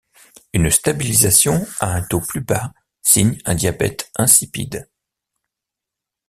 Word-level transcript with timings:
Une 0.53 0.71
stabilisation 0.71 1.63
à 1.79 1.93
un 1.93 2.01
taux 2.01 2.21
plus 2.21 2.41
bas 2.41 2.73
signe 3.03 3.37
un 3.45 3.53
diabète 3.53 4.09
insipide. 4.15 4.89